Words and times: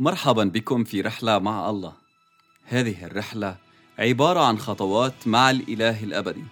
مرحبا 0.00 0.44
بكم 0.44 0.84
في 0.84 1.00
رحلة 1.00 1.38
مع 1.38 1.70
الله. 1.70 1.92
هذه 2.64 3.04
الرحلة 3.04 3.56
عبارة 3.98 4.40
عن 4.40 4.58
خطوات 4.58 5.12
مع 5.26 5.50
الإله 5.50 6.04
الأبدي. 6.04 6.44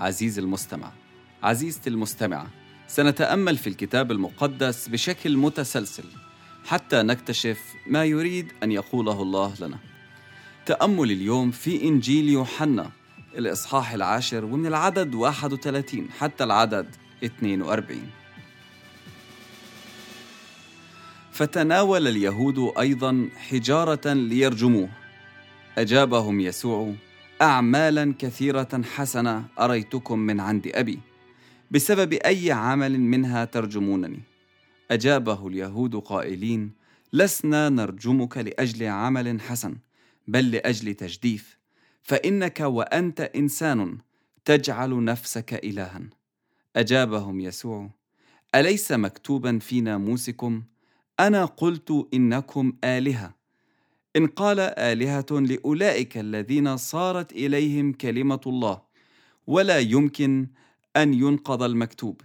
عزيزي 0.00 0.42
المستمع، 0.42 0.92
عزيزتي 1.42 1.90
المستمعة، 1.90 2.46
سنتأمل 2.86 3.56
في 3.56 3.66
الكتاب 3.66 4.12
المقدس 4.12 4.88
بشكل 4.88 5.36
متسلسل 5.36 6.04
حتى 6.66 7.02
نكتشف 7.02 7.60
ما 7.86 8.04
يريد 8.04 8.52
أن 8.62 8.72
يقوله 8.72 9.22
الله 9.22 9.54
لنا. 9.60 9.78
تأمل 10.66 11.10
اليوم 11.10 11.50
في 11.50 11.82
إنجيل 11.84 12.28
يوحنا 12.28 12.90
الإصحاح 13.38 13.92
العاشر 13.92 14.44
ومن 14.44 14.66
العدد 14.66 15.14
31 15.14 16.08
حتى 16.18 16.44
العدد 16.44 16.96
42. 17.24 18.10
فتناول 21.36 22.08
اليهود 22.08 22.72
أيضا 22.78 23.28
حجارة 23.36 24.12
ليرجموه. 24.12 24.88
أجابهم 25.78 26.40
يسوع 26.40 26.94
اعمالا 27.42 28.14
كثيرة 28.18 28.82
حسنة 28.94 29.44
أريتكم 29.60 30.18
من 30.18 30.40
عند 30.40 30.72
أبي. 30.74 30.98
بسبب 31.70 32.12
أي 32.12 32.52
عمل 32.52 33.00
منها 33.00 33.44
ترجمونني؟ 33.44 34.20
أجابه 34.90 35.48
اليهود 35.48 35.96
قائلين 35.96 36.70
لسنا 37.12 37.68
نرجمك 37.68 38.38
لأجل 38.38 38.86
عمل 38.86 39.40
حسن 39.40 39.76
بل 40.28 40.50
لأجل 40.50 40.94
تجديف. 40.94 41.58
فإنك 42.02 42.60
وأنت 42.60 43.20
إنسان 43.20 43.98
تجعل 44.44 45.04
نفسك 45.04 45.64
الها. 45.64 46.00
أجابهم 46.76 47.40
يسوع 47.40 47.90
أليس 48.54 48.92
مكتوبا 48.92 49.58
في 49.58 49.80
ناموسكم 49.80 50.62
أنا 51.20 51.44
قلت 51.44 52.06
إنكم 52.14 52.72
آلهة. 52.84 53.34
إن 54.16 54.26
قال 54.26 54.60
آلهة 54.60 55.26
لأولئك 55.30 56.18
الذين 56.18 56.76
صارت 56.76 57.32
إليهم 57.32 57.92
كلمة 57.92 58.40
الله 58.46 58.82
ولا 59.46 59.78
يمكن 59.78 60.46
أن 60.96 61.14
ينقض 61.14 61.62
المكتوب. 61.62 62.20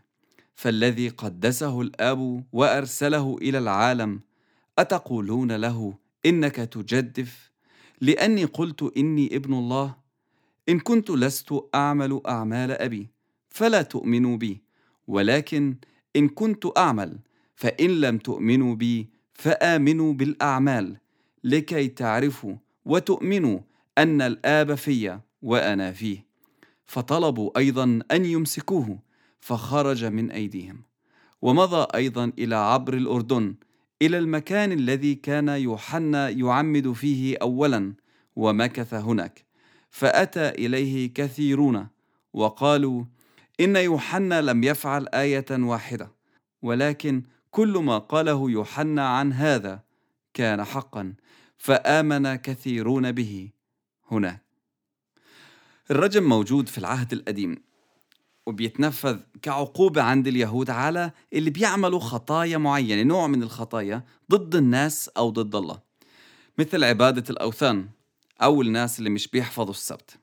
فالذي 0.56 1.10
قدسه 1.10 1.82
الآب 1.82 2.44
وأرسله 2.54 3.38
إلى 3.42 3.58
العالم 3.58 4.22
أتقولون 4.80 5.52
له 5.52 5.94
إنك 6.26 6.56
تجدف؟ 6.56 7.52
لأني 8.02 8.46
قلت 8.46 8.98
إني 8.98 9.36
ابن 9.36 9.54
الله. 9.54 9.96
إن 10.70 10.80
كنت 10.80 11.12
لست 11.12 11.54
أعمل 11.76 12.22
أعمال 12.28 12.72
أبي 12.72 13.10
فلا 13.50 13.82
تؤمنوا 13.82 14.38
بي 14.38 14.62
ولكن 15.08 15.76
إن 16.16 16.28
كنت 16.30 16.78
أعمل 16.78 17.20
فإن 17.62 18.02
لم 18.02 18.18
تؤمنوا 18.18 18.76
بي 18.76 19.10
فآمنوا 19.34 20.14
بالأعمال 20.14 20.98
لكي 21.44 21.88
تعرفوا 21.88 22.56
وتؤمنوا 22.86 23.60
أن 23.98 24.22
الآب 24.22 24.76
في 24.76 25.20
وأنا 25.42 25.92
فيه. 25.92 26.26
فطلبوا 26.86 27.58
أيضا 27.58 28.00
أن 28.12 28.26
يمسكوه 28.26 29.00
فخرج 29.40 30.06
من 30.06 30.32
أيديهم. 30.32 30.82
ومضى 31.42 31.88
أيضا 31.96 32.32
إلى 32.40 32.56
عبر 32.56 32.94
الأردن 32.94 33.56
إلى 34.02 34.18
المكان 34.18 34.72
الذي 34.72 35.16
كان 35.16 35.50
يوحنا 35.50 36.30
يعمد 36.30 36.92
فيه 36.92 37.38
اولا 37.42 37.94
ومكث 38.36 38.94
هناك. 38.94 39.46
فأتى 39.90 40.50
إليه 40.50 41.14
كثيرون 41.14 41.88
وقالوا 42.34 43.04
إن 43.60 43.76
يوحنا 43.76 44.42
لم 44.42 44.64
يفعل 44.64 45.08
آية 45.14 45.46
واحدة 45.52 46.12
ولكن 46.62 47.24
كل 47.52 47.78
ما 47.78 47.98
قاله 47.98 48.52
يوحنا 48.52 49.08
عن 49.08 49.34
هذا 49.34 49.84
كان 50.34 50.64
حقا 50.64 51.14
فآمن 51.58 52.36
كثيرون 52.36 53.12
به. 53.12 53.50
هناك 54.12 54.42
الرجم 55.92 56.24
موجود 56.24 56.70
في 56.70 56.78
العهد 56.78 57.14
القديم 57.14 57.64
وبيتنفذ 58.46 59.20
كعقوبة 59.42 60.02
عند 60.02 60.28
اليهود 60.28 60.70
على 60.70 61.12
اللي 61.34 61.50
بيعملوا 61.50 62.00
خطايا 62.00 62.58
معينة 62.58 63.04
نوع 63.04 63.28
من 63.28 63.44
الخطايا 63.44 64.04
ضد 64.32 64.56
الناس 64.56 65.10
أو 65.10 65.30
ضد 65.30 65.56
الله. 65.56 65.80
مثل 66.58 66.84
عبادة 66.84 67.24
الأوثان 67.30 67.90
أو 68.42 68.62
الناس 68.62 69.00
اللي 69.00 69.10
مش 69.10 69.28
بيحفظوا 69.28 69.74
السبت 69.74 70.20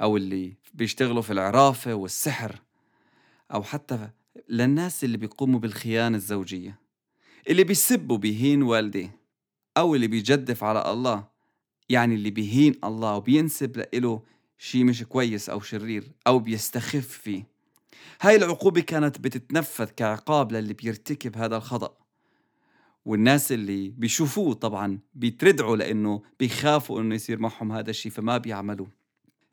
أو 0.00 0.16
اللي 0.16 0.56
بيشتغلوا 0.74 1.22
في 1.22 1.32
العرافة 1.32 1.94
والسحر 1.94 2.60
أو 3.54 3.62
حتى 3.62 4.10
للناس 4.48 5.04
اللي 5.04 5.16
بيقوموا 5.16 5.60
بالخيانة 5.60 6.16
الزوجية 6.16 6.78
اللي 7.48 7.64
بيسب 7.64 8.10
وبيهين 8.10 8.62
والديه 8.62 9.16
أو 9.76 9.94
اللي 9.94 10.06
بيجدف 10.06 10.64
على 10.64 10.92
الله 10.92 11.24
يعني 11.88 12.14
اللي 12.14 12.30
بيهين 12.30 12.74
الله 12.84 13.16
وبينسب 13.16 13.84
له 13.94 14.22
شيء 14.58 14.84
مش 14.84 15.02
كويس 15.02 15.48
أو 15.48 15.60
شرير 15.60 16.12
أو 16.26 16.38
بيستخف 16.38 17.08
فيه. 17.08 17.46
هاي 18.20 18.36
العقوبة 18.36 18.80
كانت 18.80 19.20
بتتنفذ 19.20 19.84
كعقاب 19.84 20.52
للي 20.52 20.74
بيرتكب 20.74 21.36
هذا 21.36 21.56
الخطأ. 21.56 21.96
والناس 23.04 23.52
اللي 23.52 23.88
بيشوفوه 23.88 24.54
طبعا 24.54 24.98
بيتردعوا 25.14 25.76
لأنه 25.76 26.22
بيخافوا 26.40 27.00
أنه 27.00 27.14
يصير 27.14 27.38
معهم 27.38 27.72
هذا 27.72 27.90
الشيء 27.90 28.12
فما 28.12 28.38
بيعملوه. 28.38 28.88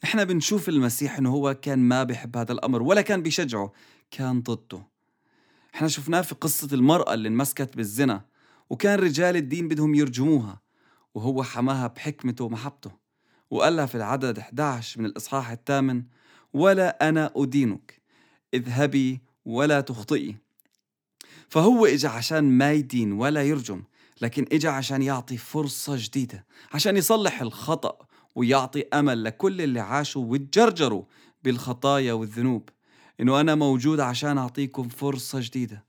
إحنا 0.03 0.23
بنشوف 0.23 0.69
المسيح 0.69 1.17
إنه 1.17 1.29
هو 1.29 1.53
كان 1.53 1.79
ما 1.79 2.03
بيحب 2.03 2.37
هذا 2.37 2.51
الأمر 2.51 2.81
ولا 2.81 3.01
كان 3.01 3.21
بيشجعه 3.21 3.73
كان 4.11 4.41
ضده. 4.41 4.87
إحنا 5.75 5.87
شفناه 5.87 6.21
في 6.21 6.35
قصة 6.35 6.67
المرأة 6.73 7.13
اللي 7.13 7.27
انمسكت 7.27 7.77
بالزنا 7.77 8.25
وكان 8.69 8.99
رجال 8.99 9.35
الدين 9.35 9.67
بدهم 9.67 9.95
يرجموها 9.95 10.61
وهو 11.13 11.43
حماها 11.43 11.87
بحكمته 11.87 12.45
ومحبته 12.45 12.91
وقال 13.49 13.75
لها 13.75 13.85
في 13.85 13.95
العدد 13.95 14.39
11 14.39 14.99
من 14.99 15.05
الإصحاح 15.05 15.51
الثامن 15.51 16.03
ولا 16.53 17.09
أنا 17.09 17.31
أدينك 17.35 18.01
اذهبي 18.53 19.21
ولا 19.45 19.81
تخطئي. 19.81 20.35
فهو 21.49 21.85
إجا 21.85 22.09
عشان 22.09 22.43
ما 22.43 22.73
يدين 22.73 23.11
ولا 23.11 23.43
يرجم 23.43 23.83
لكن 24.21 24.45
إجا 24.51 24.69
عشان 24.69 25.01
يعطي 25.01 25.37
فرصة 25.37 25.93
جديدة 25.97 26.45
عشان 26.73 26.97
يصلح 26.97 27.41
الخطأ 27.41 28.07
ويعطي 28.35 28.83
أمل 28.93 29.23
لكل 29.23 29.61
اللي 29.61 29.79
عاشوا 29.79 30.25
وتجرجروا 30.25 31.03
بالخطايا 31.43 32.13
والذنوب. 32.13 32.69
إنه 33.19 33.41
أنا 33.41 33.55
موجود 33.55 33.99
عشان 33.99 34.37
أعطيكم 34.37 34.87
فرصة 34.89 35.39
جديدة. 35.41 35.85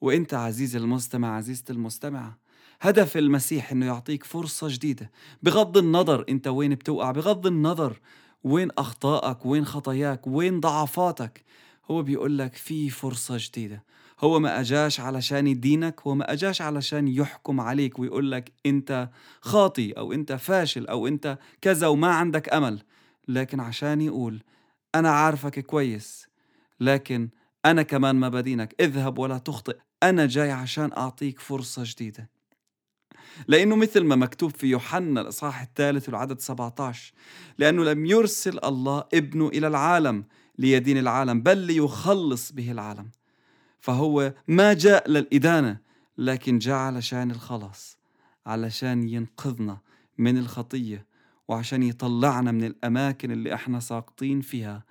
وإنت 0.00 0.34
عزيزي 0.34 0.78
المستمع 0.78 1.36
عزيزتي 1.36 1.72
المستمعة 1.72 2.38
هدف 2.80 3.16
المسيح 3.16 3.72
إنه 3.72 3.86
يعطيك 3.86 4.24
فرصة 4.24 4.68
جديدة. 4.70 5.10
بغض 5.42 5.76
النظر 5.76 6.24
أنت 6.28 6.48
وين 6.48 6.74
بتوقع 6.74 7.10
بغض 7.10 7.46
النظر 7.46 8.00
وين 8.44 8.68
أخطائك 8.78 9.46
وين 9.46 9.64
خطاياك 9.64 10.26
وين 10.26 10.60
ضعفاتك 10.60 11.44
هو 11.90 12.02
بيقول 12.02 12.38
لك 12.38 12.54
في 12.54 12.90
فرصة 12.90 13.36
جديدة. 13.38 13.84
هو 14.20 14.40
ما 14.40 14.60
أجاش 14.60 15.00
علشان 15.00 15.46
يدينك 15.46 16.00
هو 16.00 16.14
ما 16.14 16.32
أجاش 16.32 16.62
علشان 16.62 17.08
يحكم 17.08 17.60
عليك 17.60 17.98
ويقول 17.98 18.32
لك 18.32 18.52
أنت 18.66 19.08
خاطي 19.40 19.92
أو 19.92 20.12
أنت 20.12 20.32
فاشل 20.32 20.86
أو 20.86 21.06
أنت 21.06 21.38
كذا 21.60 21.86
وما 21.86 22.08
عندك 22.08 22.54
أمل. 22.54 22.82
لكن 23.28 23.60
عشان 23.60 24.00
يقول 24.00 24.42
أنا 24.94 25.10
عارفك 25.10 25.58
كويس 25.58 26.26
لكن 26.80 27.28
أنا 27.64 27.82
كمان 27.82 28.16
ما 28.16 28.28
بدينك 28.28 28.74
اذهب 28.80 29.18
ولا 29.18 29.38
تخطئ 29.38 29.76
أنا 30.02 30.26
جاي 30.26 30.50
عشان 30.50 30.92
أعطيك 30.92 31.40
فرصة 31.40 31.82
جديدة. 31.84 32.30
لأنه 33.48 33.76
مثل 33.76 34.04
ما 34.04 34.16
مكتوب 34.16 34.50
في 34.50 34.66
يوحنا 34.66 35.20
الإصحاح 35.20 35.62
الثالث 35.62 36.08
والعدد 36.08 36.40
17 36.40 37.12
لأنه 37.58 37.84
لم 37.84 38.06
يرسل 38.06 38.58
الله 38.64 39.04
ابنه 39.14 39.48
إلى 39.48 39.66
العالم. 39.66 40.24
ليدين 40.58 40.98
العالم 40.98 41.42
بل 41.42 41.58
ليخلص 41.58 42.52
به 42.52 42.72
العالم. 42.72 43.10
فهو 43.80 44.34
ما 44.48 44.72
جاء 44.72 45.10
للإدانة 45.10 45.78
لكن 46.18 46.58
جاء 46.58 46.76
علشان 46.76 47.30
الخلاص 47.30 47.98
علشان 48.46 49.08
ينقذنا 49.08 49.78
من 50.18 50.38
الخطية 50.38 51.06
وعشان 51.48 51.82
يطلعنا 51.82 52.52
من 52.52 52.64
الأماكن 52.64 53.30
اللي 53.30 53.54
إحنا 53.54 53.80
ساقطين 53.80 54.40
فيها 54.40 54.84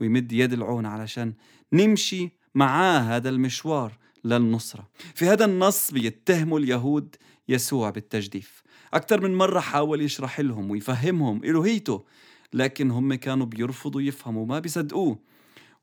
ويمد 0.00 0.32
يد 0.32 0.52
العون 0.52 0.86
علشان 0.86 1.34
نمشي 1.72 2.30
معاه 2.54 2.98
هذا 2.98 3.28
المشوار 3.28 3.98
للنصرة. 4.24 4.88
في 5.14 5.28
هذا 5.28 5.44
النص 5.44 5.90
بيتهموا 5.90 6.58
اليهود 6.58 7.16
يسوع 7.48 7.90
بالتجديف. 7.90 8.62
أكثر 8.94 9.20
من 9.20 9.34
مرة 9.34 9.60
حاول 9.60 10.02
يشرح 10.02 10.40
لهم 10.40 10.70
ويفهمهم 10.70 11.44
إلوهيته 11.44 12.04
لكن 12.54 12.90
هم 12.90 13.14
كانوا 13.14 13.46
بيرفضوا 13.46 14.00
يفهموا 14.00 14.46
ما 14.46 14.58
بيصدقوه. 14.58 15.18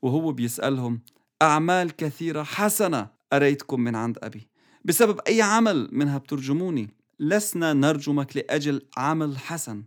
وهو 0.02 0.32
بيسألهم 0.32 1.02
أعمال 1.42 1.96
كثيرة 1.96 2.44
حسنة 2.44 3.08
أريتكم 3.34 3.80
من 3.82 3.96
عند 3.96 4.18
أبي؟ 4.24 4.48
بسبب 4.86 5.20
أي 5.28 5.42
عمل 5.42 5.90
منها 5.92 6.18
بترجموني؟ 6.18 6.90
لسنا 7.20 7.74
نرجمك 7.74 8.38
لأجل 8.38 8.82
عمل 8.98 9.38
حسن 9.38 9.84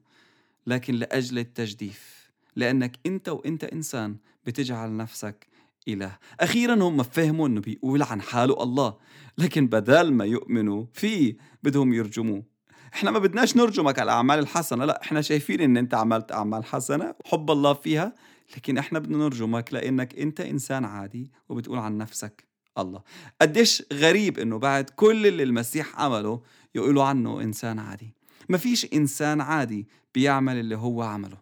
لكن 0.67 0.95
لأجل 0.95 1.39
التجديف 1.39 2.31
لأنك 2.57 2.99
أنت 3.07 3.29
وأنت 3.29 3.65
إنسان 3.65 4.17
بتجعل 4.47 4.97
نفسك 4.97 5.47
إله. 5.89 6.19
أخيرا 6.41 6.75
هم 6.75 7.03
فهموا 7.03 7.49
أنه 7.49 7.61
بيقول 7.61 8.03
عن 8.03 8.23
حاله 8.23 8.63
الله 8.63 8.97
لكن 9.39 9.67
بدل 9.67 10.13
ما 10.13 10.25
يؤمنوا 10.25 10.87
فيه 10.93 11.37
بدهم 11.63 11.93
يرجموه. 11.93 12.52
إحنا 12.95 13.11
ما 13.11 13.19
بدناش 13.19 13.57
نرجمك 13.57 13.99
على 13.99 14.05
الأعمال 14.13 14.39
الحسنة. 14.39 14.85
لا 14.85 15.03
إحنا 15.03 15.21
شايفين 15.21 15.61
إن 15.61 15.77
أنت 15.77 15.95
عملت 15.95 16.33
أعمال 16.33 16.65
حسنة 16.65 17.15
حب 17.25 17.51
الله 17.51 17.73
فيها 17.73 18.15
لكن 18.57 18.79
إحنا 18.79 18.99
بدنا 18.99 19.19
نرجمك 19.19 19.73
لأنك 19.73 20.19
أنت 20.19 20.41
إنسان 20.41 20.85
عادي 20.85 21.31
وبتقول 21.49 21.79
عن 21.79 21.99
نفسك 21.99 22.45
الله. 22.79 23.03
قديش 23.41 23.83
غريب 23.93 24.39
إنه 24.39 24.59
بعد 24.59 24.91
كل 24.91 25.27
اللي 25.27 25.43
المسيح 25.43 26.01
عمله 26.01 26.43
يقولوا 26.75 27.05
عنه 27.05 27.41
إنسان 27.41 27.79
عادي. 27.79 28.15
ما 28.49 28.59
فيش 28.59 28.87
إنسان 28.93 29.41
عادي 29.41 29.87
بيعمل 30.15 30.57
اللي 30.57 30.77
هو 30.77 31.03
عمله. 31.03 31.39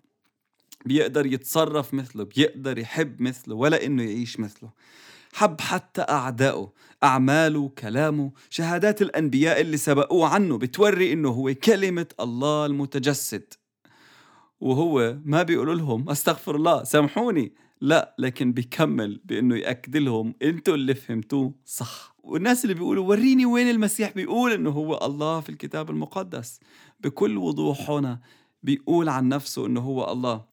بيقدر 0.86 1.26
يتصرف 1.26 1.94
مثله 1.94 2.24
بيقدر 2.24 2.78
يحب 2.78 3.22
مثله 3.22 3.54
ولا 3.54 3.86
إنه 3.86 4.02
يعيش 4.02 4.40
مثله. 4.40 4.70
حب 5.32 5.60
حتى 5.60 6.02
أعدائه 6.02 6.72
أعماله 7.04 7.68
كلامه 7.68 8.32
شهادات 8.50 9.02
الأنبياء 9.02 9.60
اللي 9.60 9.76
سبقوه 9.76 10.28
عنه 10.28 10.58
بتوري 10.58 11.12
إنه 11.12 11.28
هو 11.28 11.54
كلمة 11.54 12.06
الله 12.20 12.66
المتجسد. 12.66 13.54
وهو 14.60 15.16
ما 15.24 15.42
بيقول 15.42 15.78
لهم 15.78 16.10
أستغفر 16.10 16.56
الله 16.56 16.84
سامحوني. 16.84 17.52
لا 17.80 18.14
لكن 18.18 18.52
بيكمل 18.52 19.20
بإنه 19.24 19.56
يأكد 19.56 19.96
لهم 19.96 20.34
أنتوا 20.42 20.74
اللي 20.74 20.94
فهمتوه 20.94 21.54
صح. 21.64 22.14
والناس 22.22 22.64
اللي 22.64 22.74
بيقولوا 22.74 23.08
وريني 23.08 23.46
وين 23.46 23.70
المسيح 23.70 24.12
بيقول 24.12 24.52
إنه 24.52 24.70
هو 24.70 25.00
الله 25.02 25.40
في 25.40 25.48
الكتاب 25.48 25.90
المقدس. 25.90 26.60
بكل 27.00 27.38
وضوح 27.38 27.90
هنا 27.90 28.20
بيقول 28.62 29.08
عن 29.08 29.28
نفسه 29.28 29.66
إنه 29.66 29.80
هو 29.80 30.12
الله. 30.12 30.44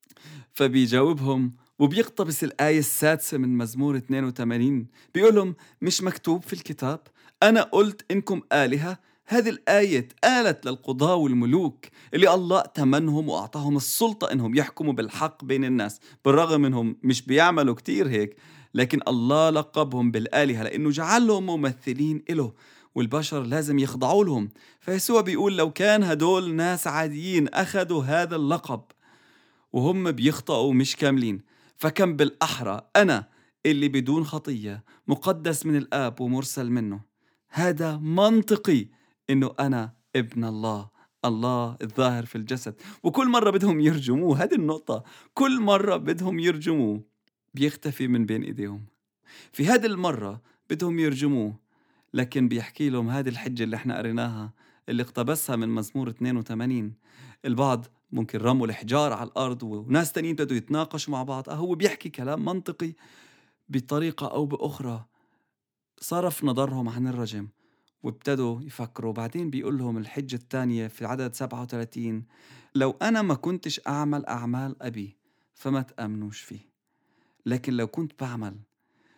فبيجاوبهم 0.53 1.53
وبيقتبس 1.79 2.43
الآية 2.43 2.79
السادسة 2.79 3.37
من 3.37 3.57
مزمور 3.57 3.97
82 3.97 4.87
بيقول 5.13 5.35
لهم 5.35 5.55
مش 5.81 6.03
مكتوب 6.03 6.43
في 6.43 6.53
الكتاب. 6.53 6.99
أنا 7.43 7.61
قلت 7.61 8.11
إنكم 8.11 8.41
آلهة. 8.53 8.99
هذه 9.25 9.49
الآية 9.49 10.07
قالت 10.23 10.65
للقضاة 10.65 11.15
والملوك 11.15 11.85
اللي 12.13 12.33
الله 12.33 12.59
ائتمنهم 12.59 13.29
وأعطاهم 13.29 13.77
السلطة 13.77 14.31
إنهم 14.31 14.55
يحكموا 14.55 14.93
بالحق 14.93 15.43
بين 15.45 15.65
الناس. 15.65 15.99
بالرغم 16.25 16.65
إنهم 16.65 16.97
مش 17.03 17.21
بيعملوا 17.21 17.75
كتير 17.75 18.07
هيك 18.09 18.37
لكن 18.73 18.99
الله 19.07 19.49
لقبهم 19.49 20.11
بالآلهة 20.11 20.63
لأنه 20.63 20.89
جعلهم 20.89 21.45
ممثلين 21.45 22.23
إله 22.29 22.53
والبشر 22.95 23.43
لازم 23.43 23.79
يخضعوا 23.79 24.25
لهم. 24.25 24.49
فيسوع 24.79 25.21
بيقول 25.21 25.57
لو 25.57 25.71
كان 25.71 26.03
هدول 26.03 26.53
ناس 26.55 26.87
عاديين 26.87 27.47
أخذوا 27.47 28.03
هذا 28.03 28.35
اللقب 28.35 28.81
وهم 29.73 30.11
بيخطئوا 30.11 30.73
مش 30.73 30.95
كاملين. 30.95 31.56
فكم 31.77 32.15
بالأحرى 32.15 32.89
أنا 32.95 33.27
اللي 33.65 33.87
بدون 33.87 34.23
خطية 34.23 34.83
مقدس 35.07 35.65
من 35.65 35.75
الآب 35.75 36.21
ومرسل 36.21 36.69
منه. 36.69 37.01
هذا 37.49 37.97
منطقي 37.97 38.87
إنه 39.29 39.53
أنا 39.59 39.93
ابن 40.15 40.43
الله 40.45 40.89
الله 41.25 41.77
الظاهر 41.81 42.25
في 42.25 42.35
الجسد. 42.35 42.75
وكل 43.03 43.29
مرة 43.29 43.49
بدهم 43.49 43.79
يرجموه 43.79 44.43
هذه 44.43 44.55
النقطة 44.55 45.03
كل 45.33 45.61
مرة 45.61 45.97
بدهم 45.97 46.39
يرجموه 46.39 47.03
بيختفي 47.53 48.07
من 48.07 48.25
بين 48.25 48.43
إيديهم. 48.43 48.85
في 49.51 49.65
هذه 49.67 49.85
المرة 49.85 50.41
بدهم 50.69 50.99
يرجموه 50.99 51.59
لكن 52.13 52.47
بيحكي 52.47 52.89
لهم 52.89 53.09
هذه 53.09 53.29
الحجة 53.29 53.63
اللي 53.63 53.75
إحنا 53.75 53.97
قريناها 53.97 54.53
اللي 54.89 55.03
اقتبسها 55.03 55.55
من 55.55 55.69
مزمور 55.69 56.09
82 56.09 56.93
البعض 57.45 57.85
ممكن 58.11 58.39
رموا 58.39 58.67
الحجار 58.67 59.13
على 59.13 59.29
الأرض 59.29 59.63
وناس 59.63 60.11
تانيين 60.11 60.35
بدوا 60.35 60.57
يتناقشوا 60.57 61.13
مع 61.13 61.23
بعض. 61.23 61.49
هو 61.49 61.75
بيحكي 61.75 62.09
كلام 62.09 62.45
منطقي 62.45 62.93
بطريقة 63.69 64.27
أو 64.27 64.45
بأخرى. 64.45 65.05
صرف 65.99 66.43
نظرهم 66.43 66.89
عن 66.89 67.07
الرجم 67.07 67.47
وابتدوا 68.03 68.61
يفكروا. 68.61 69.13
بعدين 69.13 69.49
بيقول 69.49 69.77
لهم 69.77 69.97
الحجة 69.97 70.35
الثانية 70.35 70.87
في 70.87 71.05
عدد 71.05 71.33
37 71.33 72.25
لو 72.75 72.91
أنا 73.01 73.21
ما 73.21 73.33
كنتش 73.33 73.81
أعمل 73.87 74.25
أعمال 74.25 74.83
أبي 74.83 75.17
فما 75.53 75.81
تآمنوش 75.81 76.41
فيه. 76.41 76.69
لكن 77.45 77.73
لو 77.73 77.87
كنت 77.87 78.23
بعمل 78.23 78.59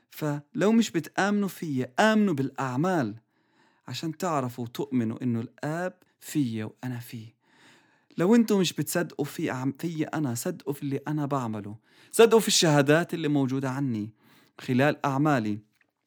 فلو 0.09 0.71
مش 0.71 0.91
بتآمنوا 0.91 1.47
فيي 1.47 1.83
آمنوا 1.99 2.33
بالأعمال 2.33 3.15
عشان 3.87 4.17
تعرفوا 4.17 4.63
وتؤمنوا 4.63 5.23
إنه 5.23 5.39
الآب 5.39 5.93
فيا 6.19 6.65
وأنا 6.65 6.99
فيه. 6.99 7.38
لو 8.19 8.35
أنتم 8.35 8.59
مش 8.59 8.73
بتصدقوا 8.73 9.25
في 9.25 9.49
عم 9.49 9.73
في 9.79 10.03
أنا 10.03 10.35
صدقوا 10.35 10.73
في 10.73 10.83
اللي 10.83 10.99
أنا 11.07 11.25
بعمله. 11.25 11.75
صدقوا 12.11 12.39
في 12.39 12.47
الشهادات 12.47 13.13
اللي 13.13 13.27
موجودة 13.27 13.69
عني. 13.69 14.13
خلال 14.61 15.05
أعمالي. 15.05 15.59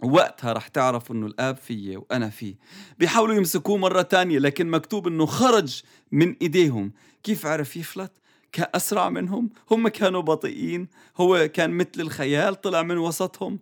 وقتها 0.02 0.52
رح 0.52 0.68
تعرفوا 0.68 1.16
إنه 1.16 1.26
الآب 1.26 1.56
فيي 1.56 1.96
وأنا 1.96 2.30
فيه. 2.30 2.54
بيحاولوا 2.98 3.34
يمسكوه 3.34 3.76
مرة 3.76 4.02
تانية 4.02 4.38
لكن 4.38 4.70
مكتوب 4.70 5.08
إنه 5.08 5.26
خرج 5.26 5.82
من 6.12 6.36
إيديهم. 6.42 6.92
كيف 7.22 7.46
عرف 7.46 7.76
يفلت؟ 7.76 8.12
كأسرع 8.52 9.08
منهم؟ 9.08 9.50
هم 9.70 9.88
كانوا 9.88 10.20
بطيئين؟ 10.20 10.88
هو 11.16 11.48
كان 11.48 11.70
مثل 11.70 12.00
الخيال 12.00 12.60
طلع 12.60 12.82
من 12.82 12.98
وسطهم؟ 12.98 13.58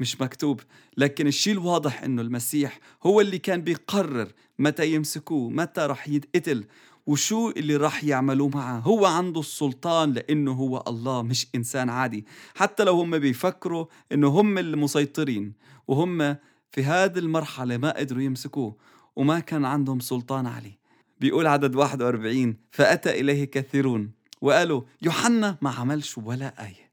مش 0.00 0.20
مكتوب. 0.20 0.60
لكن 0.96 1.26
الشيء 1.26 1.52
الواضح 1.52 2.02
إنه 2.02 2.22
المسيح 2.22 2.78
هو 3.02 3.20
اللي 3.20 3.38
كان 3.38 3.62
بيقرر 3.62 4.28
متى 4.58 4.94
يمسكوه 4.94 5.50
متى 5.50 5.80
رح 5.80 6.08
يتقتل. 6.08 6.64
وشو 7.06 7.50
اللي 7.50 7.76
راح 7.76 8.04
يعملوه 8.04 8.48
معه؟ 8.48 8.78
هو 8.78 9.06
عنده 9.06 9.40
السلطان 9.40 10.12
لأنه 10.12 10.52
هو 10.52 10.84
الله 10.88 11.22
مش 11.22 11.46
إنسان 11.54 11.90
عادي. 11.90 12.26
حتى 12.54 12.84
لو 12.84 13.00
هم 13.00 13.18
بيفكروا 13.18 13.86
أنه 14.12 14.28
هم 14.28 14.58
المسيطرين 14.58 15.52
وهم 15.88 16.36
في 16.70 16.84
هذه 16.84 17.18
المرحلة 17.18 17.76
ما 17.76 17.96
قدروا 17.98 18.22
يمسكوه 18.22 18.76
وما 19.16 19.40
كان 19.40 19.64
عندهم 19.64 20.00
سلطان 20.00 20.46
عليه 20.46 20.78
بيقول 21.20 21.46
عدد 21.46 21.76
41 21.76 22.56
فأتى 22.70 23.20
إليه 23.20 23.44
كثيرون 23.44 24.10
وقالوا 24.40 24.82
يوحنا 25.02 25.56
ما 25.62 25.70
عملش 25.70 26.18
ولا 26.18 26.66
آية. 26.66 26.90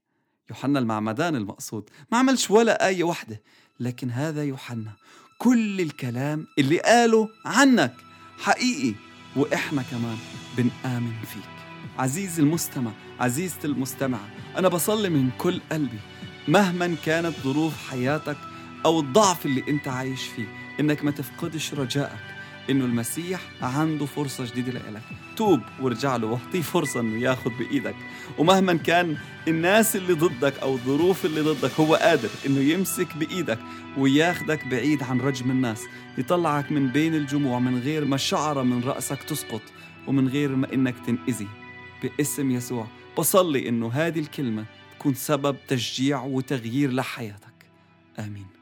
يوحنا 0.50 0.80
المعمدان 0.80 1.36
المقصود 1.36 1.90
ما 2.12 2.18
عملش 2.18 2.52
ولا 2.52 2.88
آية 2.88 3.04
واحدة. 3.04 3.42
لكن 3.80 4.12
هذا 4.12 4.44
يوحنا. 4.44 4.92
كل 5.38 5.82
الكلام 5.82 6.48
اللي 6.60 6.80
قاله 6.80 7.30
عنك 7.46 7.94
حقيقي. 8.38 8.96
وإحنا 9.38 9.82
كمان 9.82 10.18
بنآمن 10.58 11.14
فيك. 11.34 11.42
عزيزي 12.00 12.42
المستمع 12.44 12.92
عزيزتي 13.20 13.68
المستمعة 13.68 14.28
أنا 14.58 14.68
بصلي 14.68 15.10
من 15.10 15.30
كل 15.38 15.62
قلبي 15.72 16.00
مهما 16.48 16.96
كانت 17.06 17.34
ظروف 17.44 17.90
حياتك 17.90 18.38
أو 18.86 19.00
الضعف 19.00 19.46
اللي 19.46 19.64
أنت 19.68 19.88
عايش 19.88 20.22
فيه 20.24 20.48
إنك 20.80 21.04
ما 21.04 21.12
تفقدش 21.12 21.74
رجائك. 21.74 22.37
إنه 22.70 22.86
المسيح 22.86 23.42
عنده 23.62 24.06
فرصة 24.06 24.46
جديدة 24.46 24.72
لإلك. 24.72 25.04
توب 25.36 25.62
وارجع 25.82 26.16
له 26.16 26.28
واعطيه 26.28 26.62
فرصة 26.62 27.00
إنه 27.00 27.22
ياخذ 27.22 27.50
بإيدك. 27.60 27.96
ومهما 28.38 28.74
كان 28.74 29.18
الناس 29.48 29.96
اللي 29.96 30.14
ضدك 30.14 30.60
أو 30.60 30.74
الظروف 30.74 31.26
اللي 31.26 31.42
ضدك 31.42 31.72
هو 31.80 31.96
قادر 31.96 32.30
إنه 32.46 32.60
يمسك 32.60 33.18
بإيدك 33.18 33.60
وياخدك 33.98 34.68
بعيد 34.68 35.04
عن 35.04 35.22
رجم 35.22 35.52
الناس. 35.52 35.84
يطلعك 36.18 36.72
من 36.72 36.88
بين 36.88 37.16
الجموع 37.16 37.60
من 37.60 37.80
غير 37.80 38.06
ما 38.06 38.18
شعرة 38.18 38.64
من 38.64 38.84
رأسك 38.84 39.24
تسقط 39.24 39.62
ومن 40.08 40.28
غير 40.28 40.56
ما 40.56 40.74
إنك 40.74 40.96
تنأذي. 41.06 41.48
باسم 42.04 42.52
يسوع 42.52 42.88
بصلي 43.18 43.70
إنه 43.70 43.92
هذه 43.94 44.20
الكلمة 44.20 44.66
تكون 45.00 45.14
سبب 45.14 45.56
تشجيع 45.68 46.24
وتغيير 46.24 46.92
لحياتك. 46.92 47.66
آمين. 48.20 48.57